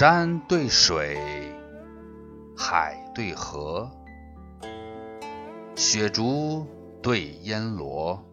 [0.00, 1.18] 山对水，
[2.56, 3.90] 海对河，
[5.76, 6.66] 雪竹
[7.02, 8.24] 对烟萝，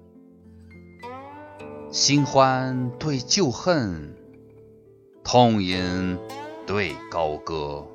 [1.91, 4.16] 新欢对旧恨，
[5.25, 6.18] 痛饮
[6.66, 7.86] 对高歌。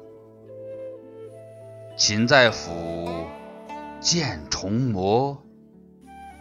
[1.97, 3.25] 秦在府，
[4.01, 5.43] 剑重磨，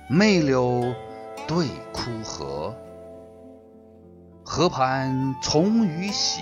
[0.10, 0.94] 媚柳
[1.48, 2.76] 对枯荷。
[4.44, 6.42] 河畔从雨洗，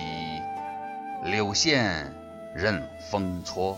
[1.23, 2.15] 柳线
[2.55, 3.75] 任风搓。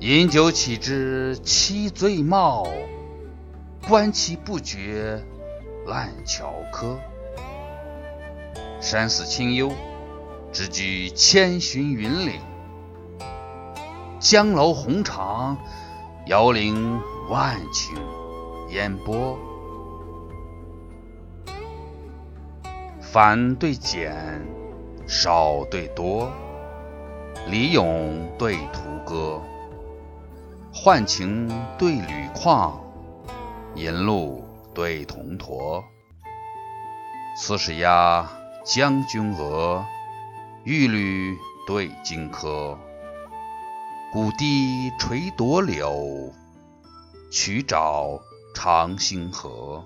[0.00, 2.66] 饮酒岂知其醉貌，
[3.88, 5.22] 观其不觉
[5.86, 6.98] 烂樵柯。
[8.80, 9.72] 山寺清幽，
[10.52, 12.40] 直居千寻云岭；
[14.18, 15.58] 江楼红场，
[16.26, 17.94] 遥领万顷
[18.70, 19.38] 烟波。
[23.00, 24.46] 繁对简，
[25.06, 26.30] 少对多，
[27.48, 29.40] 李咏对屠歌，
[30.72, 31.48] 浣情
[31.78, 32.80] 对吕况，
[33.76, 35.84] 银鹿对铜驼。
[37.38, 38.28] 刺史押
[38.64, 39.84] 将军额，
[40.64, 42.76] 玉履对荆轲。
[44.12, 46.32] 古堤垂夺柳，
[47.30, 48.20] 曲沼
[48.54, 49.84] 长星河。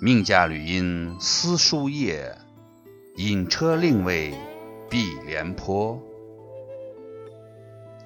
[0.00, 2.36] 命驾吕因思书夜，
[3.16, 4.32] 引车令尉
[4.88, 6.00] 碧连坡。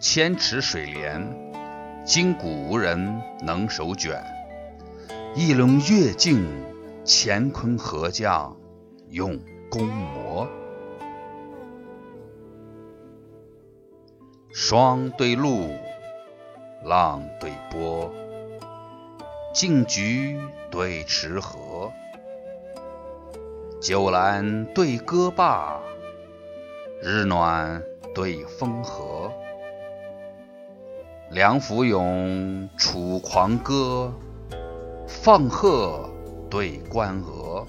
[0.00, 1.54] 千尺水帘，
[2.04, 4.20] 今古无人能手卷。
[5.36, 6.44] 一轮月镜，
[7.06, 8.56] 乾坤合将
[9.08, 9.38] 用
[9.70, 10.48] 弓磨。
[14.52, 15.70] 霜对露，
[16.82, 18.12] 浪对波。
[19.54, 21.92] 静菊对池河，
[23.78, 25.78] 酒阑对歌罢，
[27.02, 27.82] 日暖
[28.14, 29.30] 对风和。
[31.30, 34.14] 梁甫咏楚狂歌，
[35.06, 36.08] 放鹤
[36.48, 37.66] 对关鹅。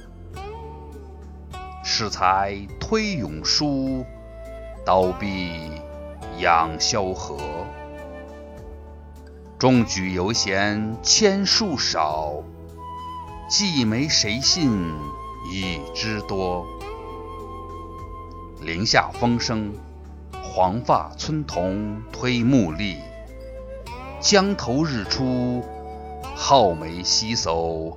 [1.83, 4.05] 适才推咏书，
[4.85, 5.51] 刀笔
[6.37, 7.37] 养萧何。
[9.59, 12.43] 中举犹嫌千树少，
[13.49, 14.93] 寄梅谁信
[15.45, 16.65] 已知多。
[18.59, 19.73] 林下风声，
[20.43, 22.97] 黄发村童推木犁；
[24.19, 25.63] 江头日出，
[26.35, 27.95] 皓眉犀叟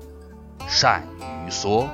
[0.69, 1.01] 鳝
[1.47, 1.87] 鱼梭。